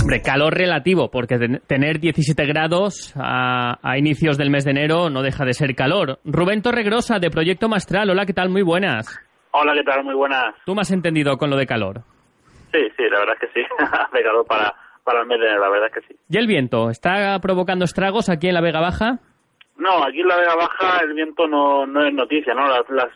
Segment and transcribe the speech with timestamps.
[0.00, 5.44] Hombre, calor relativo, porque tener 17 grados a, inicios del mes de enero no deja
[5.44, 6.18] de ser calor.
[6.24, 8.10] Rubén Torregrosa, de Proyecto Mastral.
[8.10, 8.50] Hola, ¿qué tal?
[8.50, 9.18] Muy buenas.
[9.52, 10.04] Hola, ¿qué tal?
[10.04, 10.54] Muy buenas.
[10.66, 12.02] ¿Tú me has entendido con lo de calor?
[12.72, 13.66] Sí, sí, la verdad es que sí.
[14.12, 14.74] de calor para,
[15.04, 16.20] para el mes de enero, la verdad es que sí.
[16.28, 16.90] ¿Y el viento?
[16.90, 19.20] ¿Está provocando estragos aquí en la Vega Baja?
[19.76, 22.68] No, aquí en la Vega Baja el viento no, no es noticia, ¿no?
[22.68, 23.10] Las, las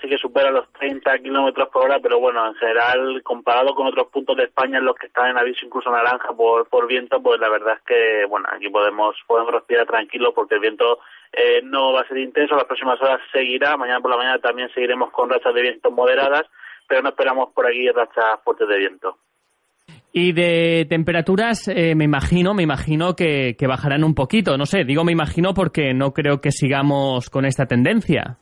[0.00, 4.06] sí que superan los 30 kilómetros por hora, pero bueno, en general, comparado con otros
[4.08, 7.40] puntos de España en los que están en aviso incluso naranja por, por viento, pues
[7.40, 11.00] la verdad es que, bueno, aquí podemos, podemos respirar tranquilos porque el viento
[11.32, 14.72] eh, no va a ser intenso, las próximas horas seguirá, mañana por la mañana también
[14.72, 16.44] seguiremos con rachas de viento moderadas,
[16.86, 19.18] pero no esperamos por aquí rachas fuertes de viento.
[20.16, 24.56] Y de temperaturas, eh, me imagino, me imagino que, bajarán un poquito.
[24.56, 28.38] No sé, digo me imagino porque no creo que sigamos con esta tendencia.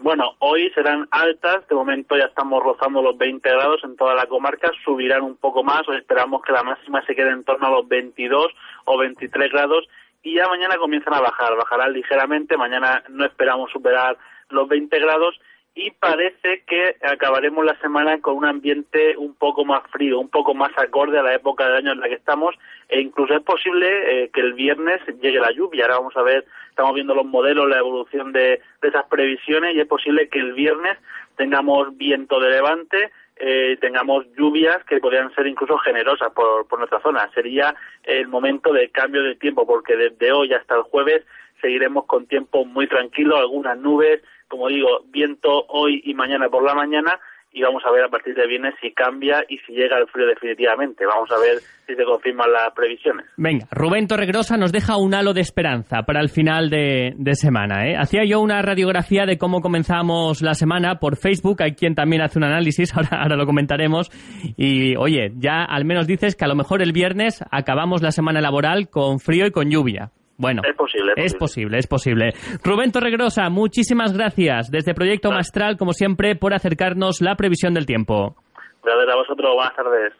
[0.00, 4.26] Bueno, hoy serán altas, de momento ya estamos rozando los 20 grados en toda la
[4.26, 7.70] comarca, subirán un poco más, hoy esperamos que la máxima se quede en torno a
[7.70, 8.48] los 22
[8.86, 9.86] o 23 grados.
[10.24, 14.18] Y ya mañana comienzan a bajar, bajarán ligeramente, mañana no esperamos superar
[14.48, 15.38] los 20 grados
[15.74, 20.52] y parece que acabaremos la semana con un ambiente un poco más frío, un poco
[20.52, 22.56] más acorde a la época del año en la que estamos
[22.88, 25.84] e incluso es posible eh, que el viernes llegue la lluvia.
[25.84, 29.86] Ahora vamos a ver, estamos viendo los modelos, la evolución de, esas previsiones y es
[29.86, 30.98] posible que el viernes
[31.36, 37.00] tengamos viento de levante, eh, tengamos lluvias que podrían ser incluso generosas por, por nuestra
[37.00, 37.30] zona.
[37.32, 41.24] Sería el momento de cambio de tiempo porque desde hoy hasta el jueves
[41.60, 46.74] seguiremos con tiempo muy tranquilo, algunas nubes, como digo, viento hoy y mañana por la
[46.74, 47.20] mañana
[47.52, 50.26] y vamos a ver a partir de viernes si cambia y si llega el frío
[50.26, 51.04] definitivamente.
[51.04, 53.26] Vamos a ver si se confirman las previsiones.
[53.36, 57.88] Venga, Rubén Torregrosa nos deja un halo de esperanza para el final de, semana.
[57.88, 57.96] ¿eh?
[57.96, 61.62] Hacía yo una radiografía de cómo comenzamos la semana por Facebook.
[61.62, 64.10] Hay quien también hace un análisis, ahora, ahora lo comentaremos.
[64.56, 68.40] Y oye, ya al menos dices que a lo mejor el viernes acabamos la semana
[68.40, 70.12] laboral con frío y con lluvia.
[70.40, 72.32] Bueno, es posible, es posible, es posible.
[72.64, 78.36] Rubén Torregrosa, muchísimas gracias desde Proyecto Mastral, como siempre, por acercarnos la previsión del tiempo.
[78.82, 80.14] Gracias a vosotros, buenas tardes.